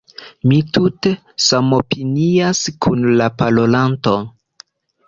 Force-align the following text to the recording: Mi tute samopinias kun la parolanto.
Mi 0.51 0.55
tute 0.77 1.11
samopinias 1.49 2.65
kun 2.87 3.07
la 3.21 3.31
parolanto. 3.45 4.21